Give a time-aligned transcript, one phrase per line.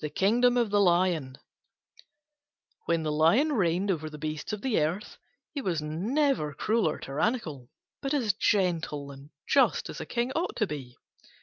[0.00, 1.36] THE KINGDOM OF THE LION
[2.86, 5.18] When the Lion reigned over the beasts of the earth
[5.52, 7.68] he was never cruel or tyrannical,
[8.00, 10.96] but as gentle and just as a King ought to be.